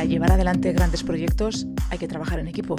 [0.00, 2.74] Para llevar adelante grandes proyectos hay que trabajar en equipo.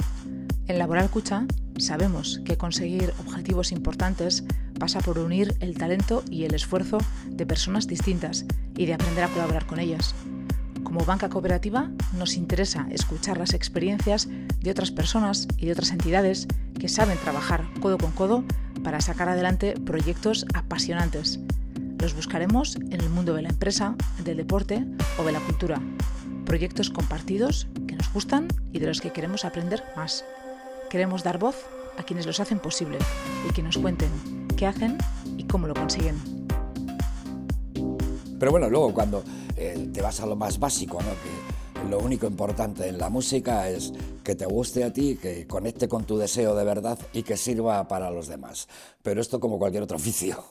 [0.66, 1.46] En Laboral Cucha
[1.78, 4.42] sabemos que conseguir objetivos importantes
[4.76, 6.98] pasa por unir el talento y el esfuerzo
[7.28, 8.44] de personas distintas
[8.76, 10.16] y de aprender a colaborar con ellas.
[10.82, 14.28] Como banca cooperativa nos interesa escuchar las experiencias
[14.58, 16.48] de otras personas y de otras entidades
[16.80, 18.42] que saben trabajar codo con codo
[18.82, 21.38] para sacar adelante proyectos apasionantes.
[22.00, 23.94] Los buscaremos en el mundo de la empresa,
[24.24, 24.84] del deporte
[25.20, 25.80] o de la cultura.
[26.44, 30.24] Proyectos compartidos que nos gustan y de los que queremos aprender más.
[30.90, 31.56] Queremos dar voz
[31.98, 32.98] a quienes los hacen posible
[33.48, 34.10] y que nos cuenten
[34.56, 34.98] qué hacen
[35.36, 36.16] y cómo lo consiguen.
[38.38, 39.22] Pero bueno, luego cuando
[39.56, 41.10] eh, te vas a lo más básico, ¿no?
[41.10, 45.88] que lo único importante en la música es que te guste a ti, que conecte
[45.88, 48.68] con tu deseo de verdad y que sirva para los demás.
[49.02, 50.42] Pero esto como cualquier otro oficio.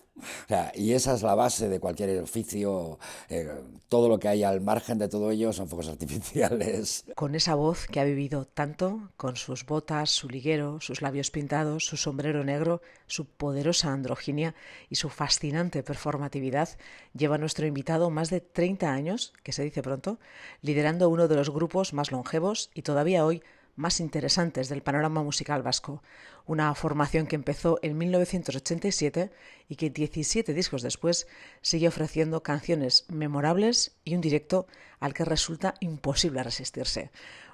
[0.75, 2.99] Y esa es la base de cualquier oficio.
[3.29, 3.49] Eh,
[3.87, 7.05] todo lo que hay al margen de todo ello son fuegos artificiales.
[7.15, 11.85] Con esa voz que ha vivido tanto, con sus botas, su liguero, sus labios pintados,
[11.85, 14.55] su sombrero negro, su poderosa androginia
[14.89, 16.69] y su fascinante performatividad,
[17.13, 20.19] lleva nuestro invitado más de 30 años, que se dice pronto,
[20.61, 23.43] liderando uno de los grupos más longevos y todavía hoy
[23.75, 26.03] más interesantes del panorama musical vasco,
[26.45, 29.31] una formación que empezó en 1987
[29.69, 31.27] y que 17 discos después
[31.61, 34.67] sigue ofreciendo canciones memorables y un directo
[34.99, 37.11] al que resulta imposible resistirse.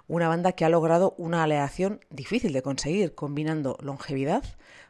[0.08, 4.44] Una banda que ha logrado una aleación difícil de conseguir, combinando longevidad,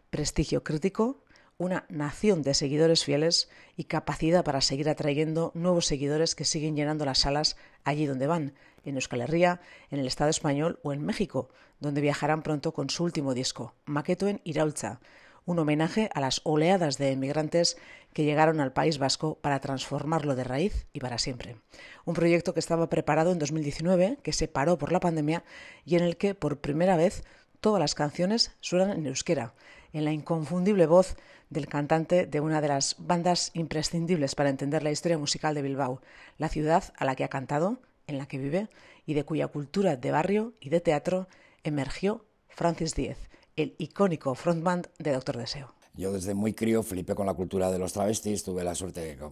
[0.09, 1.23] prestigio crítico,
[1.59, 7.03] una nación de seguidores fieles y capacidad para seguir atrayendo nuevos seguidores que siguen llenando
[7.03, 8.53] las salas allí donde van,
[8.85, 13.03] en Euskal Herria, en el Estado español o en México, donde viajarán pronto con su
[13.03, 14.99] último disco, Maqueto Iraulza,
[15.45, 17.77] un homenaje a las oleadas de emigrantes
[18.13, 21.55] que llegaron al País Vasco para transformarlo de raíz y para siempre.
[22.05, 25.43] Un proyecto que estaba preparado en 2019, que se paró por la pandemia
[25.85, 27.23] y en el que por primera vez
[27.61, 29.53] todas las canciones suenan en euskera,
[29.97, 31.15] en la inconfundible voz
[31.49, 36.01] del cantante de una de las bandas imprescindibles para entender la historia musical de Bilbao,
[36.37, 38.69] la ciudad a la que ha cantado, en la que vive
[39.05, 41.27] y de cuya cultura de barrio y de teatro
[41.63, 43.17] emergió Francis Diez,
[43.55, 45.73] el icónico frontman de Doctor Deseo.
[45.95, 49.17] Yo desde muy crío flipé con la cultura de los travestis, tuve la suerte de
[49.17, 49.29] que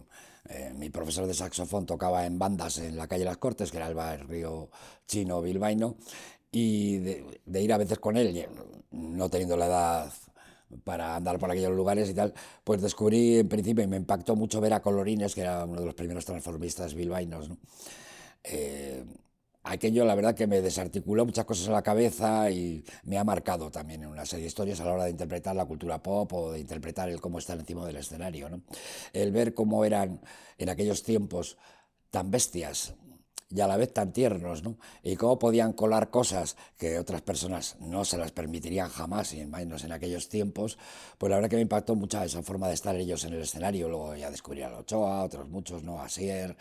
[0.48, 3.86] eh, mi profesor de saxofón tocaba en bandas en la calle Las Cortes, que era
[3.86, 4.68] el barrio
[5.06, 5.96] chino bilbaíno,
[6.50, 8.48] y de, ir a veces con él,
[8.90, 10.12] no teniendo la edad
[10.84, 12.34] para andar por aquellos lugares y tal,
[12.64, 15.86] pues descubrí en principio y me impactó mucho ver a Colorines, que era uno de
[15.86, 17.48] los primeros transformistas bilbaínos.
[17.48, 17.58] ¿no?
[18.44, 19.04] Eh,
[19.64, 23.70] aquello la verdad que me desarticuló muchas cosas en la cabeza y me ha marcado
[23.70, 26.52] también en una serie de historias a la hora de interpretar la cultura pop o
[26.52, 28.48] de interpretar el cómo estar encima del escenario.
[29.12, 30.20] El ver cómo eran
[30.58, 31.56] en aquellos tiempos
[32.10, 32.94] tan bestias
[33.48, 34.76] y a la vez tan tiernos, ¿no?
[35.02, 39.84] Y cómo podían colar cosas que otras personas no se las permitirían jamás, y menos
[39.84, 40.78] en aquellos tiempos,
[41.18, 43.88] pues la verdad que me impactó mucho esa forma de estar ellos en el escenario.
[43.88, 46.00] Luego ya descubrí a Ochoa, otros muchos, ¿no?
[46.00, 46.56] Asier,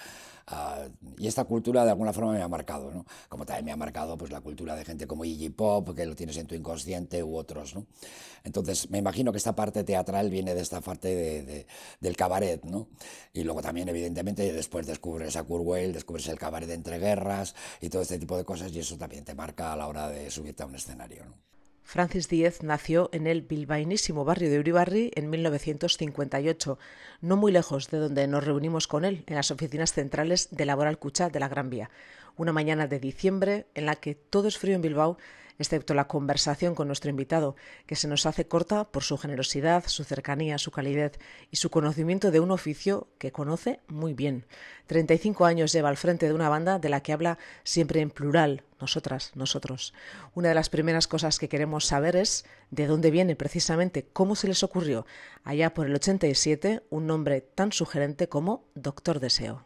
[1.18, 3.06] Y esta cultura de alguna forma me ha marcado, ¿no?
[3.30, 6.16] Como también me ha marcado pues, la cultura de gente como Iggy Pop, que lo
[6.16, 7.88] tienes en tu inconsciente, u otros, ¿no?
[8.44, 11.66] Entonces, me imagino que esta parte teatral viene de esta parte de,
[12.00, 12.90] del cabaret, ¿no?
[13.34, 17.56] Y luego también, evidentemente, después descubres a Kurt Weill, descubres el cabaret de entre guerras
[17.82, 20.30] y todo este tipo de cosas, y eso también te marca a la hora de
[20.30, 21.34] subirte a un escenario, ¿no?
[21.86, 26.80] Francis Díez nació en el bilbainísimo barrio de Uribarri en 1958,
[27.22, 30.98] no muy lejos de donde nos reunimos con él, en las oficinas centrales de Laboral
[30.98, 31.92] Cucha de la Gran Vía.
[32.38, 35.20] Una mañana de diciembre en la que todo es frío en Bilbao
[35.60, 37.56] excepto la conversación con nuestro invitado,
[37.86, 41.20] que se nos hace corta por su generosidad, su cercanía, su calidez
[41.52, 44.46] y su conocimiento de un oficio que conoce muy bien.
[44.88, 48.64] 35 años lleva al frente de una banda de la que habla siempre en plural,
[48.80, 49.94] nosotras, nosotros.
[50.34, 54.48] Una de las primeras cosas que queremos saber es de dónde viene precisamente, cómo se
[54.48, 55.06] les ocurrió
[55.44, 59.66] allá por el 87 un nombre tan sugerente como Doctor Deseo.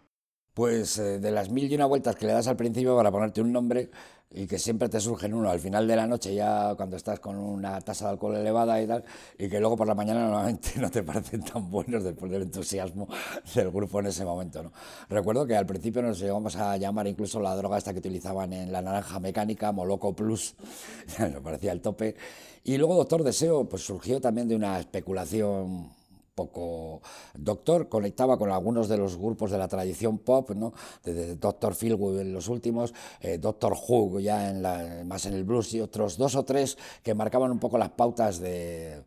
[0.60, 3.40] Pues eh, de las mil y una vueltas que le das al principio para ponerte
[3.40, 3.90] un nombre,
[4.30, 7.38] y que siempre te surgen uno al final de la noche, ya cuando estás con
[7.38, 9.06] una tasa de alcohol elevada y tal,
[9.38, 13.08] y que luego por la mañana normalmente no te parecen tan buenos después del entusiasmo
[13.56, 14.62] del grupo en ese momento.
[14.62, 14.74] ¿no?
[15.08, 18.74] Recuerdo que al principio nos llegamos a llamar incluso la droga esta que utilizaban en
[18.74, 20.56] la naranja mecánica, Moloco Plus,
[21.20, 22.18] me parecía el tope.
[22.66, 25.99] Y luego Doctor Deseo, pues surgió también de una especulación
[26.40, 27.02] poco
[27.36, 30.74] doctor, conectaba con algunos de los grupos de la tradición pop, ¿no?
[31.04, 35.44] desde Doctor Philwood en los últimos, eh, Doctor Who ya en la, más en el
[35.44, 39.04] blues y otros dos o tres que marcaban un poco las pautas de...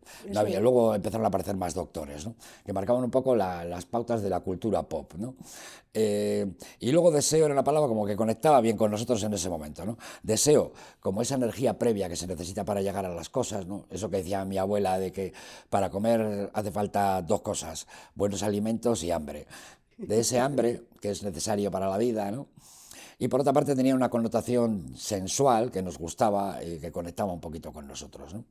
[0.61, 2.35] luego empezaron a aparecer más doctores, ¿no?
[2.65, 5.15] que marcaban un poco las pautas de la cultura pop.
[5.17, 5.35] ¿no?
[5.95, 6.51] Eh,
[6.81, 9.85] y luego deseo era una palabra como que conectaba bien con nosotros en ese momento.
[9.85, 9.99] ¿no?
[10.23, 13.87] Deseo, como esa energía previa que se necesita para llegar a las cosas, ¿no?
[13.91, 15.33] eso que decía mi abuela de que
[15.69, 19.47] para comer hace falta dos cosas, buenos alimentos y hambre.
[19.99, 22.49] De ese hambre, que es necesario para la vida, ¿no?
[23.19, 27.41] Y por otra parte tenía una connotación sensual que nos gustaba y que conectaba un
[27.41, 28.45] poquito con nosotros, ¿no?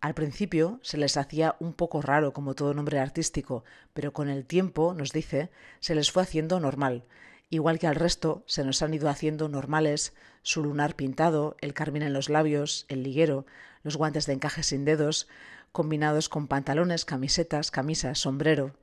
[0.00, 4.46] Al principio se les hacía un poco raro como todo nombre artístico, pero con el
[4.46, 7.04] tiempo, nos dice, se les fue haciendo normal.
[7.50, 12.02] Igual que al resto, se nos han ido haciendo normales su lunar pintado, el carmín
[12.02, 13.44] en los labios, el liguero,
[13.82, 15.28] los guantes de encaje sin dedos,
[15.70, 18.74] combinados con pantalones, camisetas, camisas, sombrero.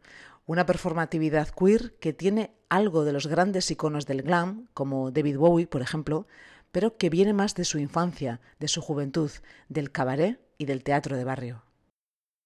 [0.46, 5.66] Una performatividad queer que tiene algo de los grandes iconos del glam, como David Bowie,
[5.66, 6.28] por ejemplo,
[6.72, 9.32] pero que viene más de su infancia, de su juventud,
[9.68, 11.64] del cabaret y del teatro de barrio.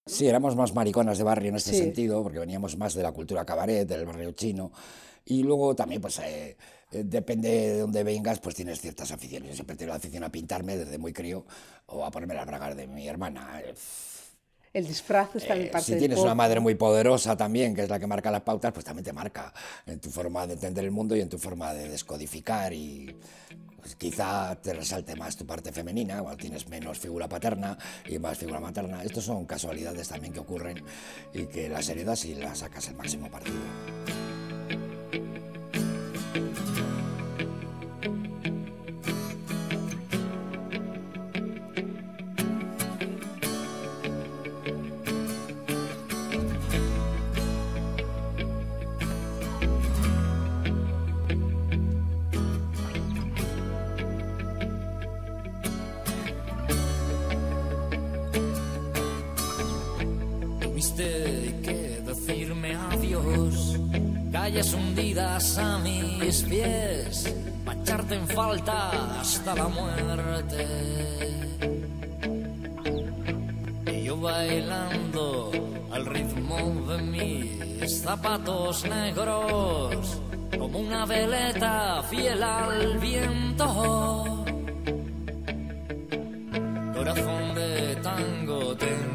[0.04, 3.44] Sí, éramos más mariconas de barrio en este sentido, porque veníamos más de la cultura
[3.44, 4.72] cabaret, del barrio chino.
[5.24, 6.56] Y luego también, pues, eh,
[6.90, 9.50] eh, depende de dónde vengas, pues tienes ciertas aficiones.
[9.50, 11.44] Yo siempre tengo la afición a pintarme desde muy crío
[11.86, 13.62] o a ponerme las bragas de mi hermana.
[14.72, 17.98] El disfraz está en parte Si tienes una madre muy poderosa también, que es la
[17.98, 19.52] que marca las pautas, pues también te marca
[19.86, 23.14] en tu forma de entender el mundo y en tu forma de descodificar y
[23.82, 27.76] pues quizá te resalte más tu parte femenina, o tienes menos figura paterna
[28.08, 29.02] y más figura materna.
[29.02, 30.82] Estos son casualidades también que ocurren
[31.34, 33.58] y que las heredas y las sacas el máximo partido.
[65.58, 67.34] A mis pies,
[67.64, 70.66] para echarte en falta hasta la muerte.
[73.86, 75.50] Y yo bailando
[75.90, 80.20] al ritmo de mis zapatos negros,
[80.58, 84.44] como una veleta fiel al viento.
[86.94, 89.11] Corazón de tango tengo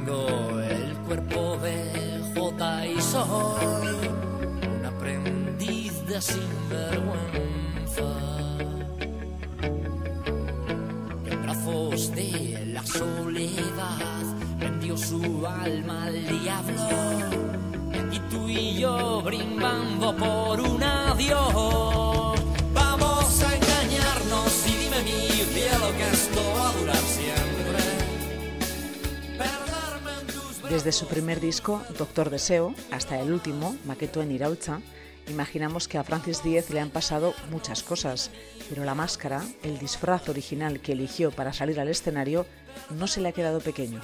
[6.22, 8.04] sinvergüenza.
[11.26, 14.26] En brazos de la soledad
[14.60, 16.88] vendió su alma al diablo.
[18.12, 22.40] Y tú y yo brindando por un adiós.
[22.74, 27.48] Vamos a engañarnos y dime mi cielo que esto va a durar siempre.
[30.70, 34.82] Desde su primer disco, Doctor Deseo, hasta el último, Maqueto en Iraucha,
[35.28, 38.32] Imaginamos que a Francis Díez le han pasado muchas cosas,
[38.70, 42.46] pero la máscara, el disfraz original que eligió para salir al escenario,
[42.92, 44.02] no se le ha quedado pequeño.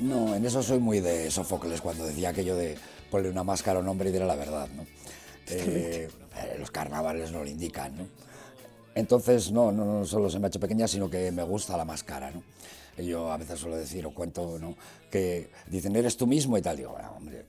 [0.00, 2.76] No, en eso soy muy de Sofocles cuando decía aquello de
[3.10, 4.86] ponerle una máscara a un hombre y dirá la verdad, ¿no?
[5.48, 6.08] Eh,
[6.58, 8.06] los carnavales no lo indican, ¿no?
[8.94, 12.30] Entonces, no, no, solo se me ha hecho pequeña, sino que me gusta la máscara,
[12.30, 12.42] ¿no?
[13.02, 14.74] Yo a veces suelo decir o cuento, ¿no?
[15.10, 16.76] Que dicen, eres tú mismo y tal.
[16.76, 17.46] Digo, bueno, hombre,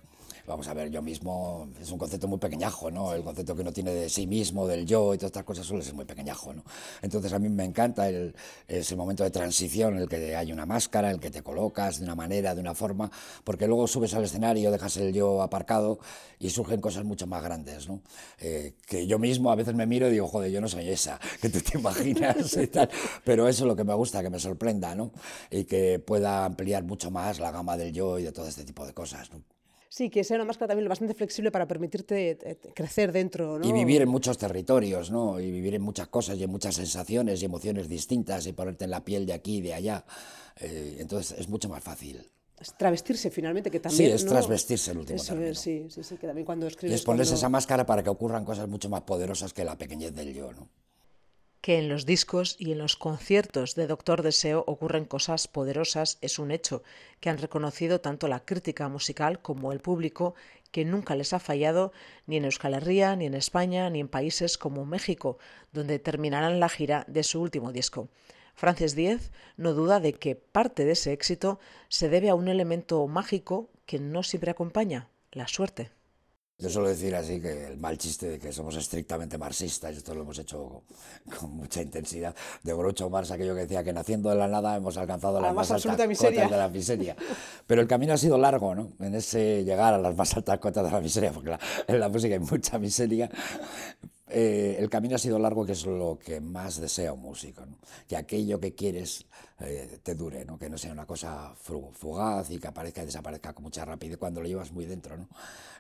[0.50, 3.14] vamos a ver, yo mismo es un concepto muy pequeñajo, ¿no?
[3.14, 5.84] El concepto que uno tiene de sí mismo, del yo y todas estas cosas suele
[5.84, 6.64] ser muy pequeñajo, ¿no?
[7.04, 8.36] Entonces a mí me encanta el,
[8.68, 12.00] ese momento de transición en el que hay una máscara, en el que te colocas
[12.00, 13.12] de una manera, de una forma,
[13.44, 16.00] porque luego subes al escenario, dejas el yo aparcado
[16.40, 18.02] y surgen cosas mucho más grandes, ¿no?
[18.40, 21.20] Eh, que yo mismo a veces me miro y digo, joder, yo no soy esa,
[21.42, 22.90] que tú te imaginas y tal,
[23.24, 25.12] pero eso es lo que me gusta, que me sorprenda, ¿no?
[25.52, 28.84] Y que pueda ampliar mucho más la gama del yo y de todo este tipo
[28.86, 29.44] de cosas, ¿no?
[29.92, 33.58] Sí, que sea una máscara también bastante flexible para permitirte eh, crecer dentro.
[33.58, 33.68] ¿no?
[33.68, 35.40] Y vivir en muchos territorios, ¿no?
[35.40, 38.92] Y vivir en muchas cosas y en muchas sensaciones y emociones distintas y ponerte en
[38.92, 40.06] la piel de aquí y de allá.
[40.60, 42.24] Eh, entonces es mucho más fácil.
[42.60, 44.10] Es travestirse finalmente, que también.
[44.10, 45.56] Sí, es trasvestirse el último Eso término.
[45.56, 46.92] sí, sí, sí, que también cuando escribes.
[46.92, 50.14] Y es ponerse esa máscara para que ocurran cosas mucho más poderosas que la pequeñez
[50.14, 50.70] del yo, ¿no?
[51.62, 56.40] Que en los discos y en los conciertos de Doctor Deseo ocurren cosas poderosas es
[56.40, 56.84] un hecho
[57.20, 60.36] que han reconocido tanto la crítica musical como el público,
[60.72, 61.92] que nunca les ha fallado
[62.28, 65.38] ni en Euskal Herria, ni en España, ni en países como México,
[65.74, 68.08] donde terminarán la gira de su último disco.
[68.56, 73.06] Francis Díez no duda de que parte de ese éxito se debe a un elemento
[73.08, 75.92] mágico que no siempre acompaña, la suerte.
[76.60, 80.14] Yo suelo decir así que el mal chiste de que somos estrictamente marxistas, y esto
[80.14, 80.84] lo hemos hecho
[81.40, 84.98] con, mucha intensidad, de Groucho Marx, aquello que decía que naciendo de la nada hemos
[84.98, 86.44] alcanzado las más, altas miseria.
[86.44, 87.16] cotas de la miseria.
[87.66, 88.92] Pero el camino ha sido largo, ¿no?
[89.00, 92.34] En ese llegar a las más altas cotas de la miseria, porque en la música
[92.34, 93.30] hay mucha miseria,
[94.30, 97.64] eh, el camino ha sido largo, que es lo que más desea un músico,
[98.08, 99.26] que aquello que quieres
[99.60, 100.60] eh, te dure, ¿no?
[100.60, 104.42] que no sea una cosa fugaz y que aparezca y desaparezca con mucha rapidez cuando
[104.42, 105.18] lo llevas muy dentro.
[105.18, 105.28] ¿no?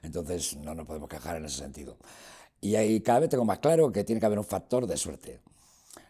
[0.01, 1.97] Entonces no nos podemos quejar en ese sentido.
[2.59, 5.39] Y ahí cada vez tengo más claro que tiene que haber un factor de suerte.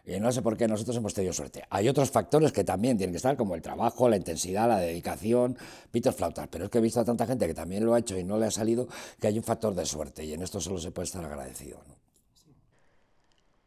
[0.06, 1.62] Y no sé por qué nosotros hemos tenido suerte.
[1.70, 5.56] Hay otros factores que también tienen que estar, como el trabajo, la intensidad, la dedicación,
[5.90, 6.48] pitos flautas.
[6.50, 8.38] Pero es que he visto a tanta gente que también lo ha hecho y no
[8.38, 8.88] le ha salido,
[9.20, 10.24] que hay un factor de suerte.
[10.24, 11.78] Y en esto solo se puede estar agradecido.
[11.86, 11.99] ¿no?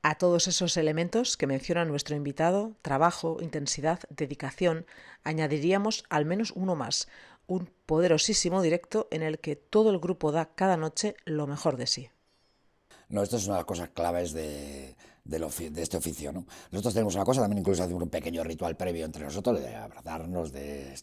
[0.06, 4.86] A todos esos elementos que menciona nuestro invitado, trabajo, intensidad, dedicación,
[5.24, 7.08] añadiríamos al menos uno más,
[7.48, 11.88] un poderosísimo directo en el que todo el grupo da cada noche lo mejor de
[11.88, 12.10] sí.
[13.08, 14.94] No, esto es una de las cosas claves de,
[15.78, 16.34] este oficio.
[16.34, 16.48] ¿no?
[16.72, 20.52] Nosotros tenemos una cosa, también incluso hacemos un pequeño ritual previo entre nosotros, de abrazarnos,
[20.52, 20.96] de,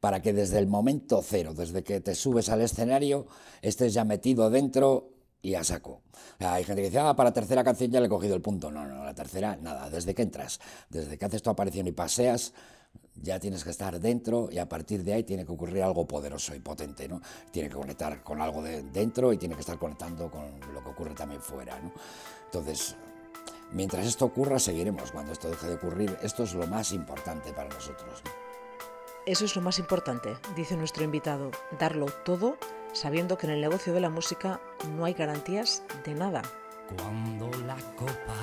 [0.00, 3.28] para que desde el momento cero, desde que te subes al escenario,
[3.60, 5.10] estés ya metido dentro
[5.42, 6.02] y a saco.
[6.38, 8.70] hay gente que dice, ah, para tercera canción ya le he cogido el punto.
[8.70, 9.90] No, no, la tercera, nada.
[9.90, 12.54] Desde que entras, desde que haces tu aparición y paseas,
[13.16, 16.54] ya tienes que estar dentro y a partir de ahí tiene que ocurrir algo poderoso
[16.54, 17.20] y potente, ¿no?
[17.50, 20.90] Tiene que conectar con algo de dentro y tiene que estar conectando con lo que
[20.90, 21.92] ocurre también fuera, ¿no?
[22.44, 22.94] Entonces,
[23.72, 25.10] mientras esto ocurra, seguiremos.
[25.10, 28.22] Cuando esto deje de ocurrir, esto es lo más importante para nosotros.
[29.26, 32.56] Eso es lo más importante, dice nuestro invitado, darlo todo
[32.92, 34.60] sabiendo que en el negocio de la música
[34.96, 36.42] no hay garantías de nada.
[36.96, 38.36] Cuando la copa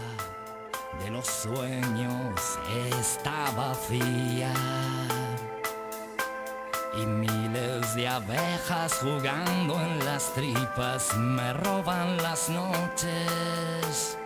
[1.04, 2.60] de los sueños
[3.00, 4.54] está vacía
[6.96, 14.19] y miles de abejas jugando en las tripas me roban las noches.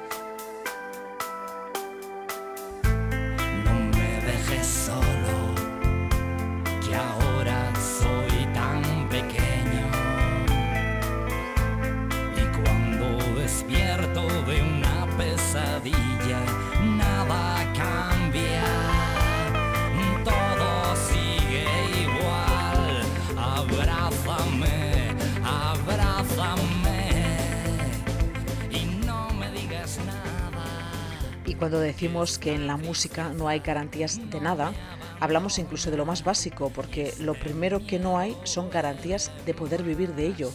[31.63, 34.73] Cuando decimos que en la música no hay garantías de nada,
[35.21, 39.53] hablamos incluso de lo más básico, porque lo primero que no hay son garantías de
[39.53, 40.51] poder vivir de ello.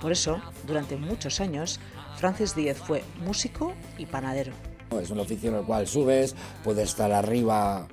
[0.00, 1.80] Por eso, durante muchos años,
[2.16, 4.52] Francis Díez fue músico y panadero.
[5.00, 7.88] Es un oficio en el cual subes, puedes estar arriba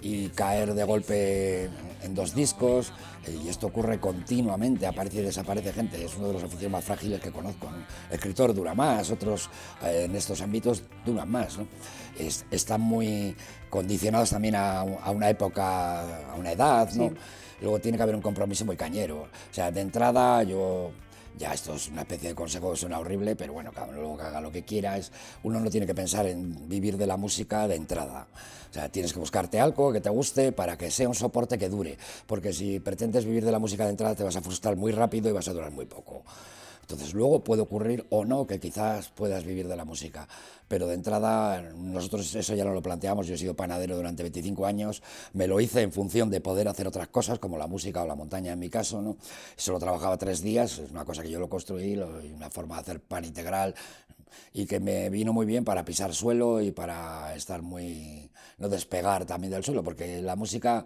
[0.00, 1.68] y caer de golpe
[2.04, 2.92] en dos discos
[3.26, 7.20] y esto ocurre continuamente, aparece y desaparece gente, es uno de los oficios más frágiles
[7.20, 7.68] que conozco.
[8.10, 9.48] El escritor dura más, otros
[9.82, 11.58] eh, en estos ámbitos duran más.
[12.50, 13.34] están muy
[13.70, 17.12] condicionados también a, una época, a una edad, ¿no?
[17.60, 19.22] Luego tiene que haber un compromiso muy cañero.
[19.22, 20.90] O sea, de entrada yo
[21.36, 24.40] ya esto es una especie de consejo suena horrible, pero bueno, cada uno que haga
[24.40, 24.96] lo que quiera.
[24.96, 25.10] Es,
[25.42, 28.26] uno no tiene que pensar en vivir de la música de entrada.
[28.70, 31.68] O sea, tienes que buscarte algo que te guste para que sea un soporte que
[31.68, 31.96] dure.
[32.26, 35.28] Porque si pretendes vivir de la música de entrada te vas a frustrar muy rápido
[35.28, 36.22] y vas a durar muy poco.
[36.84, 40.28] Entonces luego puede ocurrir o no que quizás puedas vivir de la música,
[40.68, 44.66] pero de entrada nosotros eso ya no lo planteamos, yo he sido panadero durante 25
[44.66, 48.06] años, me lo hice en función de poder hacer otras cosas como la música o
[48.06, 49.16] la montaña en mi caso, ¿no?
[49.56, 53.00] Solo trabajaba tres días, es una cosa que yo lo construí, una forma de hacer
[53.00, 53.74] pan integral
[54.52, 59.24] y que me vino muy bien para pisar suelo y para estar muy, no despegar
[59.24, 60.84] también del suelo, porque la música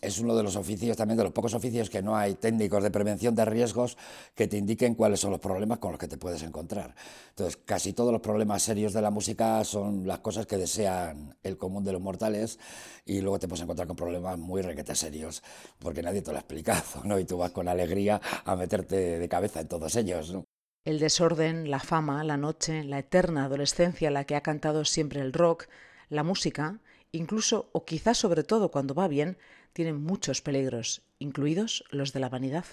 [0.00, 2.90] es uno de los oficios, también de los pocos oficios que no hay técnicos de
[2.90, 3.96] prevención de riesgos
[4.34, 6.94] que te indiquen cuáles son los problemas con los que te puedes encontrar.
[7.30, 11.56] Entonces, casi todos los problemas serios de la música son las cosas que desean el
[11.56, 12.58] común de los mortales
[13.04, 15.42] y luego te puedes encontrar con problemas muy requete serios,
[15.78, 17.18] porque nadie te lo ha explicado, ¿no?
[17.18, 20.44] Y tú vas con alegría a meterte de cabeza en todos ellos, ¿no?
[20.84, 25.32] El desorden, la fama, la noche, la eterna adolescencia, la que ha cantado siempre el
[25.32, 25.66] rock,
[26.08, 26.78] la música,
[27.10, 29.36] incluso o quizás sobre todo cuando va bien,
[29.76, 32.64] tienen muchos peligros, incluidos los de la vanidad.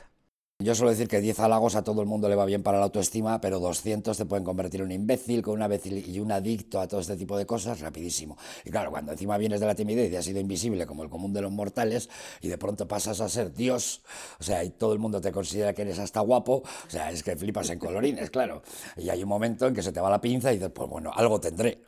[0.60, 2.86] Yo suelo decir que 10 halagos a todo el mundo le va bien para la
[2.86, 6.88] autoestima, pero 200 te pueden convertir en un imbécil, con una y un adicto a
[6.88, 8.38] todo este tipo de cosas rapidísimo.
[8.64, 11.34] Y claro, cuando encima vienes de la timidez y has sido invisible como el común
[11.34, 14.02] de los mortales y de pronto pasas a ser Dios,
[14.40, 17.22] o sea, y todo el mundo te considera que eres hasta guapo, o sea, es
[17.22, 18.64] que flipas en colorines, claro.
[18.96, 21.12] Y hay un momento en que se te va la pinza y dices, pues bueno,
[21.14, 21.82] algo tendré.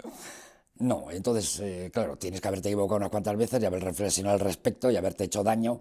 [0.78, 4.42] No, entonces, eh, claro, tienes que haberte equivocado unas cuantas veces y haber reflexionado al
[4.42, 5.80] respecto y haberte hecho daño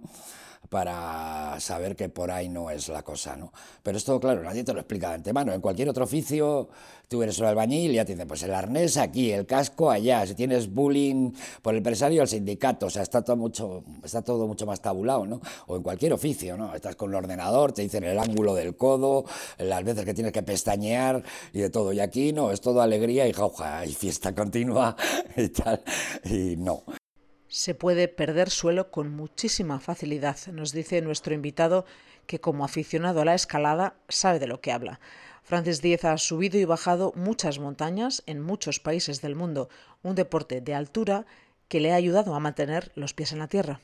[0.69, 3.53] para saber que por ahí no es la cosa, ¿no?
[3.83, 5.53] Pero esto, claro, nadie te lo explica de antemano.
[5.53, 6.69] En cualquier otro oficio,
[7.09, 10.27] tú eres un albañil y ya te dicen, pues el arnés aquí, el casco allá,
[10.27, 14.47] si tienes bullying por el empresario, el sindicato, o sea, está todo mucho, está todo
[14.47, 15.41] mucho más tabulado, ¿no?
[15.67, 16.75] O en cualquier oficio, ¿no?
[16.75, 19.25] Estás con el ordenador, te dicen el ángulo del codo,
[19.59, 21.93] las veces que tienes que pestañear y de todo.
[21.93, 24.97] Y aquí no, es todo alegría y jauja, y fiesta continua
[25.37, 25.83] y tal,
[26.25, 26.85] y no
[27.49, 30.37] se puede perder suelo con muchísima facilidad.
[30.53, 31.85] Nos dice nuestro invitado
[32.27, 35.01] que como aficionado a la escalada sabe de lo que habla.
[35.43, 39.69] Francis Díez ha subido y bajado muchas montañas en muchos países del mundo,
[40.03, 41.27] un deporte de altura
[41.69, 43.81] que le ha ayudado a mantener los pies en la tierra.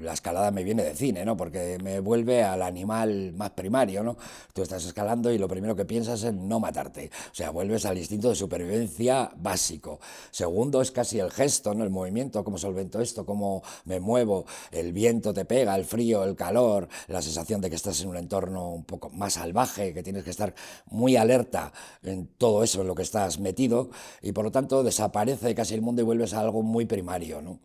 [0.00, 1.36] La escalada me viene de cine, ¿no?
[1.36, 4.16] Porque me vuelve al animal más primario, ¿no?
[4.52, 7.10] Tú estás escalando y lo primero que piensas es no matarte.
[7.30, 10.00] O sea, vuelves al instinto de supervivencia básico.
[10.30, 11.84] Segundo es casi el gesto, ¿no?
[11.84, 16.36] El movimiento, cómo solvento esto, cómo me muevo, el viento te pega, el frío, el
[16.36, 20.24] calor, la sensación de que estás en un entorno un poco más salvaje, que tienes
[20.24, 20.54] que estar
[20.86, 21.72] muy alerta
[22.02, 23.90] en todo eso en lo que estás metido
[24.22, 27.58] y por lo tanto desaparece casi el mundo y vuelves a algo muy primario, ¿no?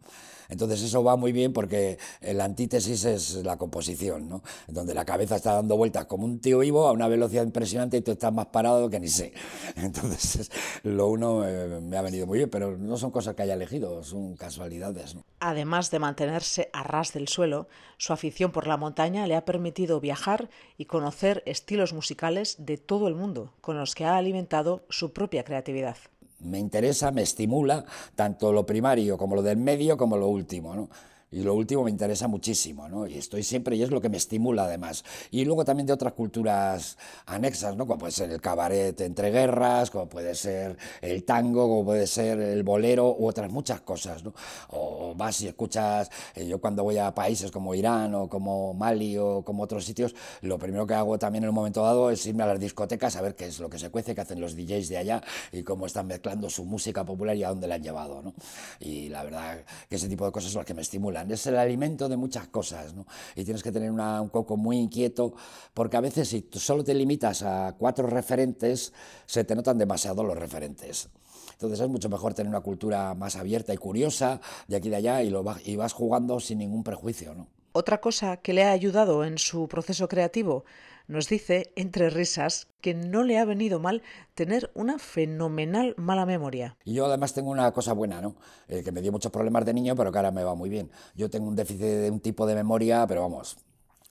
[0.49, 4.43] Entonces eso va muy bien porque la antítesis es la composición, ¿no?
[4.67, 8.01] donde la cabeza está dando vueltas como un tío vivo a una velocidad impresionante y
[8.01, 9.33] tú estás más parado que ni sé.
[9.75, 10.51] Entonces
[10.83, 14.03] lo uno eh, me ha venido muy bien, pero no son cosas que haya elegido,
[14.03, 15.15] son casualidades.
[15.39, 19.99] Además de mantenerse a ras del suelo, su afición por la montaña le ha permitido
[19.99, 25.13] viajar y conocer estilos musicales de todo el mundo, con los que ha alimentado su
[25.13, 25.97] propia creatividad
[26.41, 30.75] me interesa, me estimula, tanto lo primario como lo del medio como lo último.
[30.75, 30.89] ¿no?
[31.31, 33.05] Y lo último me interesa muchísimo, ¿no?
[33.05, 35.03] Y estoy siempre, y es lo que me estimula además.
[35.29, 37.85] Y luego también de otras culturas anexas, ¿no?
[37.85, 42.39] Como puede ser el cabaret entre guerras, como puede ser el tango, como puede ser
[42.39, 44.33] el bolero, u otras muchas cosas, ¿no?
[44.69, 49.17] O vas y escuchas, eh, yo cuando voy a países como Irán o como Mali
[49.17, 52.41] o como otros sitios, lo primero que hago también en un momento dado es irme
[52.43, 54.89] a las discotecas a ver qué es lo que se cuece, qué hacen los DJs
[54.89, 55.21] de allá
[55.51, 58.33] y cómo están mezclando su música popular y a dónde la han llevado, ¿no?
[58.79, 61.57] Y la verdad que ese tipo de cosas son las que me estimulan es el
[61.57, 63.05] alimento de muchas cosas, ¿no?
[63.35, 65.33] Y tienes que tener un coco muy inquieto,
[65.73, 68.93] porque a veces si tú solo te limitas a cuatro referentes,
[69.25, 71.09] se te notan demasiado los referentes.
[71.53, 74.97] Entonces es mucho mejor tener una cultura más abierta y curiosa de aquí y de
[74.97, 77.47] allá y, lo, y vas jugando sin ningún prejuicio, ¿no?
[77.71, 80.65] Otra cosa que le ha ayudado en su proceso creativo
[81.09, 84.03] nos dice, entre risas, que no le ha venido mal
[84.35, 86.77] tener una fenomenal mala memoria.
[86.85, 88.35] Y yo además tengo una cosa buena, ¿no?
[88.67, 90.89] Eh, que me dio muchos problemas de niño, pero ahora me va muy bien.
[91.15, 93.57] Yo tengo un déficit de un tipo de memoria, pero vamos,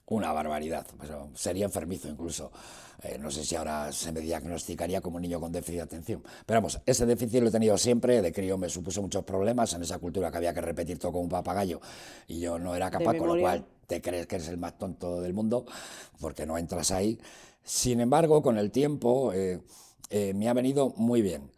[0.09, 0.87] una barbaridad.
[1.35, 2.51] sería enfermizo incluso.
[3.03, 6.23] Eh, no sé si ahora se me diagnosticaría como un niño con déficit de atención.
[6.45, 8.21] Pero vamos, ese déficit lo he tenido siempre.
[8.21, 11.25] De crío me supuso muchos problemas en esa cultura que había que repetir todo como
[11.25, 11.81] un papagayo
[12.27, 15.21] y yo no era capaz, con lo cual te crees que eres el más tonto
[15.21, 15.65] del mundo
[16.21, 17.19] porque no entras ahí.
[17.63, 19.61] Sin embargo, con el tiempo eh,
[20.11, 21.51] eh, me ha venido muy bien.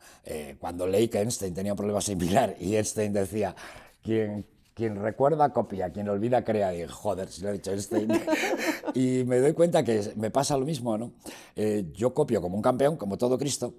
[0.60, 3.56] cuando leí que Einstein tenía un problema similar y Einstein decía,
[4.02, 4.44] quien
[4.80, 6.74] quien recuerda copia, quien olvida crea.
[6.74, 8.08] Y joder, si lo ha dicho Einstein.
[8.94, 11.12] y me doy cuenta que me pasa lo mismo, ¿no?
[11.54, 13.74] Eh, yo copio como un campeón, como todo Cristo.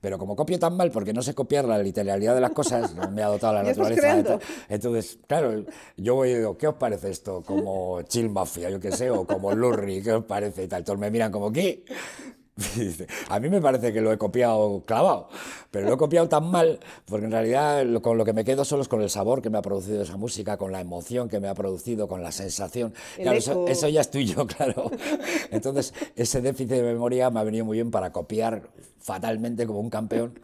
[0.00, 3.22] Pero como copio tan mal, porque no sé copiar la literalidad de las cosas, me
[3.22, 4.40] ha dotado la naturaleza.
[4.68, 5.64] Entonces, claro,
[5.96, 7.42] yo voy y digo, ¿qué os parece esto?
[7.46, 10.64] Como Chill Mafia, yo qué sé, o como Lurry, ¿qué os parece?
[10.64, 10.82] Y tal.
[10.82, 11.84] Todos me miran como, ¿qué?
[13.28, 15.28] a mí me parece que lo he copiado clavado,
[15.70, 18.82] pero lo he copiado tan mal, porque en realidad con lo que me quedo solo
[18.82, 21.48] es con el sabor que me ha producido esa música, con la emoción que me
[21.48, 22.94] ha producido, con la sensación.
[23.16, 24.90] Claro, eso, ya es tuyo, claro.
[25.50, 28.68] Entonces, ese déficit de memoria me ha venido muy bien para copiar
[28.98, 30.38] fatalmente como un campeón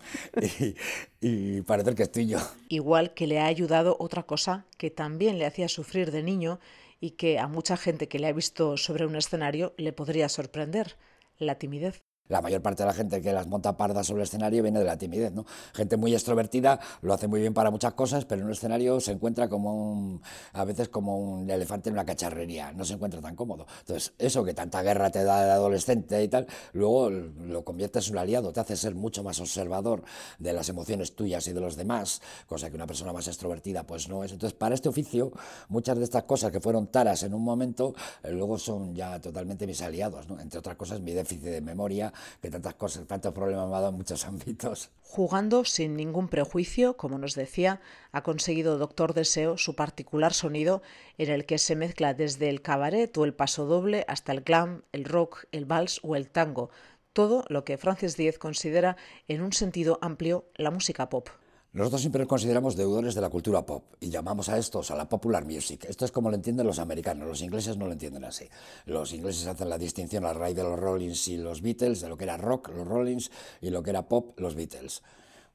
[0.61, 0.74] y,
[1.20, 2.38] y parecer que es tuyo.
[2.68, 6.59] Igual que le ha ayudado otra cosa que también le hacía sufrir de niño
[7.00, 10.96] y que a mucha gente que le ha visto sobre un escenario le podría sorprender,
[11.38, 14.62] la timidez la mayor parte de la gente que las monta pardas sobre el escenario
[14.62, 15.46] viene de la timidez, ¿no?
[15.74, 19.12] Gente muy extrovertida lo hace muy bien para muchas cosas, pero en un escenario se
[19.12, 23.36] encuentra como un, a veces como un elefante en una cacharrería, no se encuentra tan
[23.36, 23.66] cómodo.
[23.80, 28.14] Entonces, eso que tanta guerra te da de adolescente y tal, luego lo conviertes en
[28.14, 30.02] un aliado, te hace ser mucho más observador
[30.38, 34.08] de las emociones tuyas y de los demás, cosa que una persona más extrovertida pues
[34.08, 34.32] no es.
[34.32, 35.32] Entonces, para este oficio,
[35.68, 39.66] muchas de estas cosas que fueron taras en un momento, eh, luego son ya totalmente
[39.66, 40.40] mis aliados, ¿no?
[40.40, 43.90] Entre otras cosas, mi déficit de memoria, que tantas cosas, tantos problemas me ha dado
[43.90, 44.90] en muchos ámbitos.
[45.02, 47.81] Jugando sin ningún prejuicio, como nos decía,
[48.12, 50.83] ha conseguido Doctor Deseo su particular sonido
[51.18, 54.83] en el que se mezcla desde el cabaret o el paso doble hasta el glam,
[54.92, 56.70] el rock, el vals o el tango,
[57.12, 61.29] todo lo que Francis Díez considera en un sentido amplio la música pop.
[61.72, 65.09] Nosotros siempre nos consideramos deudores de la cultura pop y llamamos a estos a la
[65.09, 65.85] popular music.
[65.87, 68.48] Esto es como lo entienden los americanos, los ingleses no lo entienden así.
[68.87, 72.16] Los ingleses hacen la distinción a raíz de los Rollins y los Beatles, de lo
[72.16, 75.02] que era rock, los Rollins, y lo que era pop, los Beatles.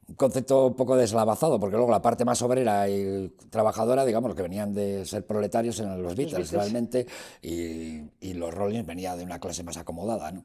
[0.08, 4.36] Un concepto un poco deslavazado, porque luego la parte más obrera y trabajadora, digamos, los
[4.36, 7.08] que venían de ser proletarios eran los Beatles, realmente,
[7.42, 10.44] y, y los Rollins venía de una clase más acomodada, ¿no?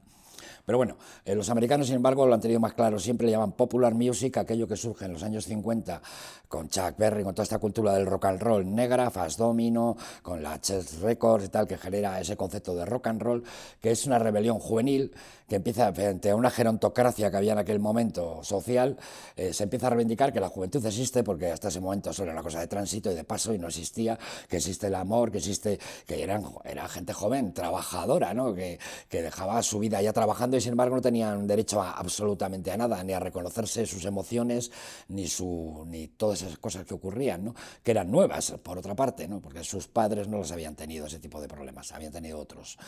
[0.66, 2.98] Pero bueno, eh, los americanos, sin embargo, lo han tenido más claro.
[2.98, 6.02] Siempre le llaman popular music aquello que surge en los años 50
[6.48, 10.42] con Chuck Berry, con toda esta cultura del rock and roll negra, Fast Domino, con
[10.42, 13.44] la Chess Records y tal, que genera ese concepto de rock and roll,
[13.80, 15.12] que es una rebelión juvenil
[15.48, 18.96] que empieza frente a una gerontocracia que había en aquel momento social,
[19.36, 22.32] eh, se empieza a reivindicar que la juventud existe porque hasta ese momento solo era
[22.32, 25.38] una cosa de tránsito y de paso y no existía, que existe el amor, que
[25.38, 28.54] existe, que eran, era gente joven, trabajadora, ¿no?
[28.54, 28.78] que,
[29.08, 33.02] que dejaba su vida ya trabajando y sin embargo no tenían derecho absolutamente a nada,
[33.04, 34.72] ni a reconocerse sus emociones,
[35.08, 37.54] ni, su, ni todas esas cosas que ocurrían, ¿no?
[37.82, 39.40] que eran nuevas, por otra parte, ¿no?
[39.40, 42.78] porque sus padres no los habían tenido ese tipo de problemas, habían tenido otros.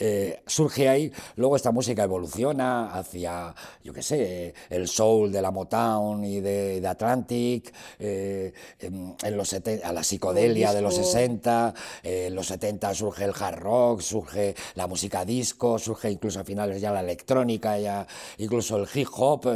[0.00, 5.50] Eh, surge ahí, luego esta música evoluciona hacia, yo qué sé, el soul de la
[5.50, 12.34] Motown y de, Atlantic, eh, en, los a la psicodelia de los 60, eh, en
[12.36, 16.92] los 70 surge el hard rock, surge la música disco, surge incluso a finales ya
[16.92, 18.06] la electrónica, ya
[18.38, 19.48] incluso el hip hop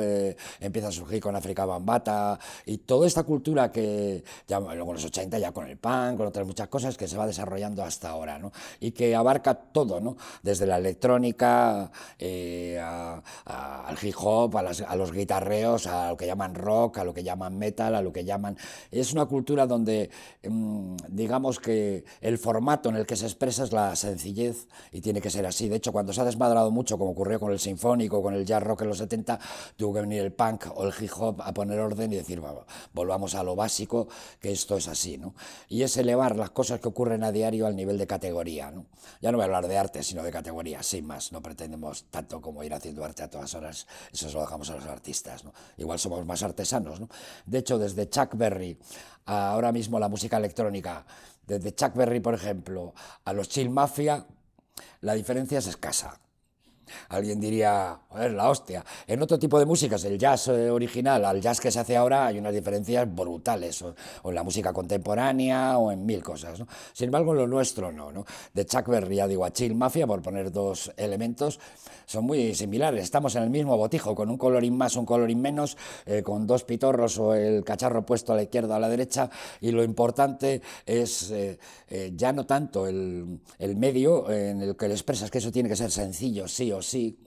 [0.60, 5.04] empieza a surgir con África Bambata y toda esta cultura que ya luego en los
[5.04, 8.40] 80 ya con el punk, con otras muchas cosas que se va desarrollando hasta ahora,
[8.40, 8.52] ¿no?
[8.80, 10.16] Y que abarca todo, ¿no?
[10.42, 16.98] Desde la electrónica eh, al hip hop, a, los guitarreos, a lo que llaman rock,
[16.98, 18.56] a lo que llaman metal, a lo que llaman...
[18.90, 20.10] Es una cultura donde,
[20.42, 25.20] mm, digamos que el formato en el que se expresa es la sencillez y tiene
[25.20, 25.68] que ser así.
[25.68, 28.62] De hecho, cuando se ha desmadrado mucho, como ocurrió con el sinfónico, con el jazz
[28.62, 29.38] rock en los 70,
[29.76, 32.42] tuvo que venir el punk o el hip hop a poner orden y decir,
[32.92, 34.08] volvamos a lo básico,
[34.40, 35.18] que esto es así.
[35.18, 35.34] ¿no?
[35.68, 38.70] Y es elevar las cosas que ocurren a diario al nivel de categoría.
[38.70, 38.86] ¿no?
[39.20, 41.32] Ya no voy a hablar de arte, sino de categoría, sin más.
[41.32, 44.76] No pretendemos tanto como ir haciendo arte a todas horas, eso se lo dejamos a
[44.76, 45.44] los artistas.
[45.44, 45.52] ¿no?
[45.76, 47.00] Igual somos más artesanos.
[47.00, 47.08] ¿no?
[47.46, 48.78] De hecho, desde Chuck Berry
[49.26, 51.04] a ahora mismo la música electrónica,
[51.46, 54.26] desde Chuck Berry, por ejemplo, a los Chill Mafia,
[55.00, 56.21] la diferencia es escasa.
[57.08, 58.84] Alguien diría, joder, la hostia.
[59.06, 62.26] En otro tipo de músicas, el jazz eh, original al jazz que se hace ahora,
[62.26, 66.58] hay unas diferencias brutales, o, en la música contemporánea o en mil cosas.
[66.58, 66.66] ¿no?
[66.92, 68.12] Sin embargo, lo nuestro no.
[68.12, 68.24] ¿no?
[68.52, 71.58] De Chuck Berry a digo, a Chill Mafia, por poner dos elementos,
[72.06, 73.04] son muy similares.
[73.04, 75.76] Estamos en el mismo botijo, con un colorín más, un colorín menos,
[76.06, 79.30] eh, con dos pitorros o el cacharro puesto a la izquierda o a la derecha,
[79.60, 81.58] y lo importante es eh,
[82.14, 85.76] ya no tanto el, el medio en el que le expresas que eso tiene que
[85.76, 87.18] ser sencillo, sí o sí,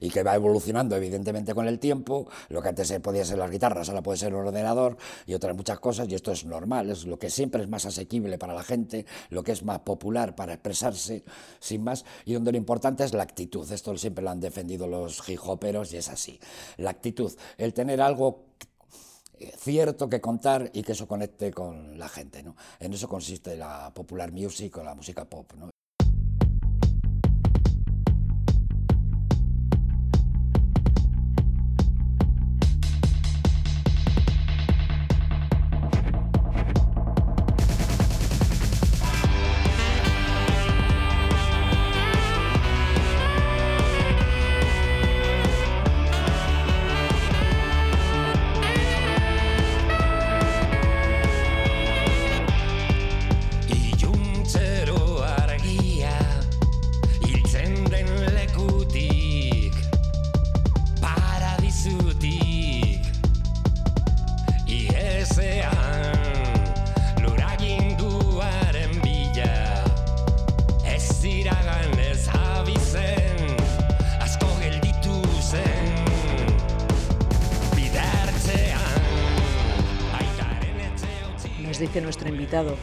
[0.00, 3.88] y que va evolucionando evidentemente con el tiempo, lo que antes podía ser las guitarras,
[3.88, 7.18] ahora puede ser el ordenador y otras muchas cosas, y esto es normal, es lo
[7.18, 11.24] que siempre es más asequible para la gente, lo que es más popular para expresarse,
[11.60, 15.28] sin más, y donde lo importante es la actitud, esto siempre lo han defendido los
[15.28, 16.38] hijoperos y es así,
[16.76, 18.46] la actitud, el tener algo
[19.58, 22.42] cierto que contar y que eso conecte con la gente.
[22.42, 22.56] ¿no?
[22.80, 25.52] En eso consiste la popular music o la música pop.
[25.58, 25.75] ¿no?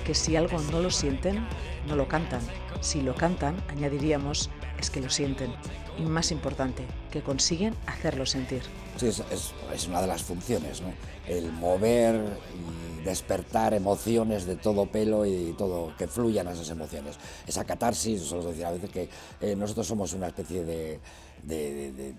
[0.03, 1.45] Que si algo no lo sienten,
[1.87, 2.41] no lo cantan.
[2.81, 5.53] Si lo cantan, añadiríamos, es que lo sienten.
[5.97, 8.61] Y más importante, que consiguen hacerlo sentir.
[8.97, 10.93] Sí, es, una de las funciones, ¿no?
[11.27, 12.15] El mover
[12.53, 17.17] y despertar emociones de todo pelo y todo, que fluyan esas emociones.
[17.47, 19.09] Esa catarsis, solo decir a veces que
[19.41, 20.99] eh, nosotros somos una especie de
[21.43, 22.13] de,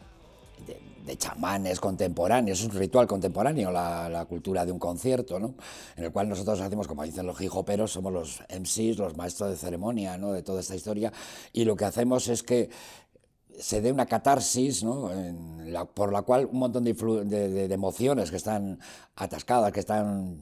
[1.16, 5.54] chamanes contemporáneos, es un ritual contemporáneo la, cultura de un concierto, ¿no?
[5.96, 9.56] en el cual nosotros hacemos, como dicen los hijoperos, somos los MCs, los maestros de
[9.56, 10.32] ceremonia ¿no?
[10.32, 11.12] de toda esta historia,
[11.52, 12.70] y lo que hacemos es que
[13.58, 15.10] se dé una catarsis, ¿no?
[15.94, 18.80] por la cual un montón de, de, emociones que están
[19.14, 20.40] atascadas, que están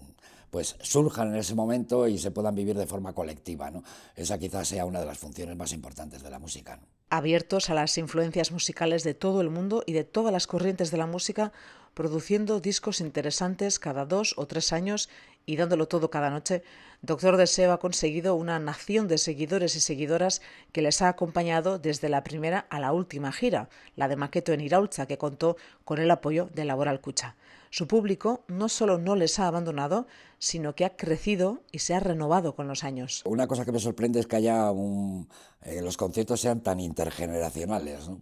[0.53, 3.71] pues surjan en ese momento y se puedan vivir de forma colectiva.
[3.71, 3.83] ¿no?
[4.15, 6.79] Esa quizás sea una de las funciones más importantes de la música.
[7.09, 10.99] Abiertos a las influencias musicales de todo el mundo y de todas las corrientes de
[10.99, 11.53] la música,
[11.95, 15.09] produciendo discos interesantes cada dos o tres años
[15.47, 16.63] y dándolo todo cada noche,
[17.01, 22.11] Doctor Deseo ha conseguido una nación de seguidores y seguidoras que les ha acompañado desde
[22.11, 26.11] la primera a la última gira, la de Maqueto en Iraulza, que contó con el
[26.11, 27.37] apoyo de Laboral Cucha.
[27.73, 30.07] Su público no solo no les ha abandonado,
[30.39, 33.23] sino que ha crecido y se ha renovado con los años.
[33.25, 35.27] Una cosa que me sorprende es que haya un,
[35.63, 38.11] eh, los conciertos sean tan intergeneracionales.
[38.11, 38.21] ¿no?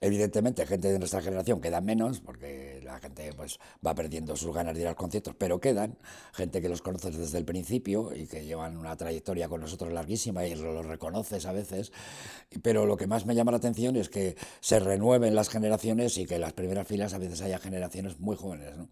[0.00, 4.74] Evidentemente, gente de nuestra generación queda menos, porque la gente pues, va perdiendo sus ganas
[4.74, 5.96] de ir a los conciertos, pero quedan
[6.32, 10.46] gente que los conoces desde el principio y que llevan una trayectoria con nosotros larguísima
[10.46, 11.92] y los reconoces a veces.
[12.62, 16.26] Pero lo que más me llama la atención es que se renueven las generaciones y
[16.26, 18.76] que en las primeras filas a veces haya generaciones muy jóvenes.
[18.76, 18.88] ¿no?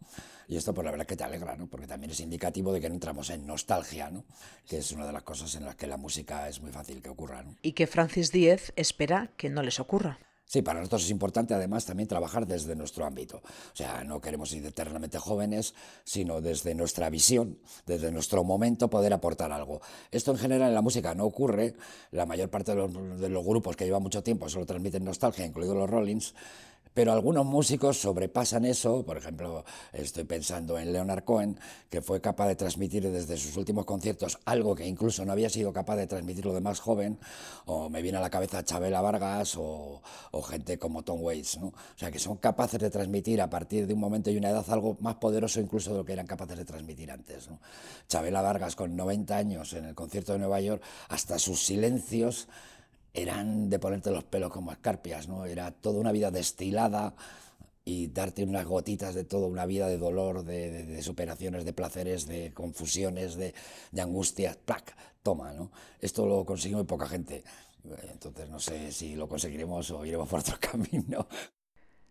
[0.49, 1.69] Y esto, pues la verdad que te alegra, ¿no?
[1.69, 4.25] porque también es indicativo de que no entramos en nostalgia, ¿no?
[4.67, 7.09] que es una de las cosas en las que la música es muy fácil que
[7.09, 7.43] ocurra.
[7.43, 7.55] ¿no?
[7.63, 10.19] Y que Francis Díez espera que no les ocurra.
[10.51, 13.37] Sí, para nosotros es importante además también trabajar desde nuestro ámbito.
[13.37, 19.13] O sea, no queremos ir eternamente jóvenes, sino desde nuestra visión, desde nuestro momento poder
[19.13, 19.81] aportar algo.
[20.11, 21.77] Esto en general en la música no ocurre.
[22.11, 25.89] La mayor parte de los, grupos que llevan mucho tiempo solo transmiten nostalgia, incluidos los
[25.89, 26.35] Rollins.
[26.93, 32.49] Pero algunos músicos sobrepasan eso, por ejemplo, estoy pensando en Leonard Cohen, que fue capaz
[32.49, 36.53] de transmitir desde sus últimos conciertos algo que incluso no había sido capaz de transmitirlo
[36.53, 37.19] de más joven,
[37.67, 40.03] o me viene a la cabeza Chabela Vargas o,
[40.49, 41.69] gente como Tom Waits, ¿no?
[41.69, 44.65] O sea, que son capaces de transmitir a partir de un momento y una edad
[44.71, 47.61] algo más poderoso incluso de lo que eran capaces de transmitir antes, ¿no?
[48.09, 52.49] Chabela Vargas con 90 años en el concierto de Nueva York, hasta sus silencios
[53.15, 55.45] eran de ponerte los pelos como escarpias, ¿no?
[55.45, 57.15] Era toda una vida destilada
[57.85, 62.53] y darte unas gotitas de toda una vida de dolor, de, superaciones, de placeres, de
[62.53, 63.55] confusiones, de,
[63.91, 64.95] de angustias, ¡plac!
[65.23, 65.71] Toma, ¿no?
[66.01, 67.43] Esto lo consigue muy poca gente.
[68.13, 71.27] Entonces no sé si lo conseguiremos o iremos por otro camino.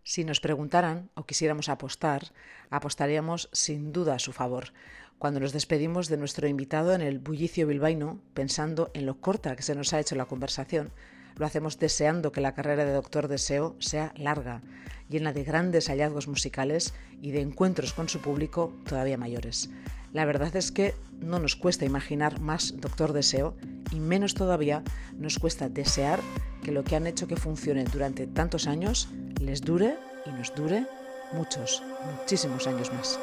[0.02, 2.32] Si nos preguntaran o quisiéramos apostar,
[2.70, 4.72] apostaríamos sin duda a su favor
[5.20, 9.62] cuando nos despedimos de nuestro invitado en el bullicio bilbaíno, pensando en lo corta que
[9.62, 10.92] se nos ha hecho la conversación.
[11.36, 14.62] Lo hacemos deseando que la carrera de Doctor Deseo sea larga,
[15.10, 19.68] llena de grandes hallazgos musicales y de encuentros con su público todavía mayores.
[20.14, 23.54] La verdad es que no nos cuesta imaginar más Doctor Deseo
[23.92, 24.82] y menos todavía
[25.18, 26.18] nos cuesta desear
[26.64, 30.86] que lo que han hecho que funcione durante tantos años les dure y nos dure
[31.34, 33.20] muchos, muchísimos años más.